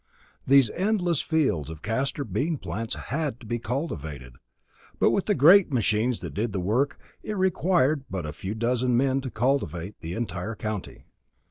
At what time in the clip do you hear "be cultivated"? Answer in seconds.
3.45-4.37